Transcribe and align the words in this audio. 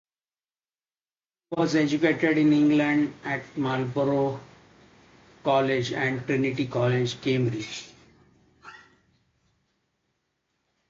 He 1.51 1.59
was 1.61 1.75
educated 1.75 2.35
in 2.39 2.51
England 2.53 3.13
at 3.23 3.43
Marlborough 3.55 4.39
College 5.43 5.93
and 5.93 6.25
Trinity 6.25 6.65
College, 6.65 7.21
Cambridge. 7.21 7.85